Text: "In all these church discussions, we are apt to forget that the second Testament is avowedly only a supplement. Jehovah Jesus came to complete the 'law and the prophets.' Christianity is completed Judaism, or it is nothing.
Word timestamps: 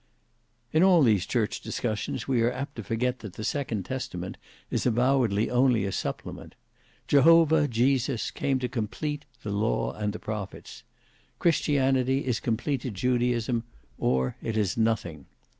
"In 0.73 0.81
all 0.81 1.03
these 1.03 1.27
church 1.27 1.61
discussions, 1.61 2.27
we 2.27 2.41
are 2.41 2.51
apt 2.51 2.75
to 2.77 2.83
forget 2.83 3.19
that 3.19 3.33
the 3.33 3.43
second 3.43 3.83
Testament 3.85 4.35
is 4.71 4.87
avowedly 4.87 5.47
only 5.51 5.85
a 5.85 5.91
supplement. 5.91 6.55
Jehovah 7.07 7.67
Jesus 7.67 8.31
came 8.31 8.57
to 8.57 8.67
complete 8.67 9.25
the 9.43 9.51
'law 9.51 9.93
and 9.93 10.11
the 10.11 10.17
prophets.' 10.17 10.81
Christianity 11.37 12.25
is 12.25 12.39
completed 12.39 12.95
Judaism, 12.95 13.63
or 13.99 14.35
it 14.41 14.57
is 14.57 14.75
nothing. 14.75 15.27